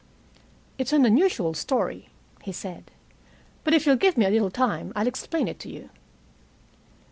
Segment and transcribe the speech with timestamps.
[0.79, 2.09] "It's an unusual story,"
[2.41, 2.89] he said.
[3.63, 5.91] "But if you'll give me a little time I'll explain it to you.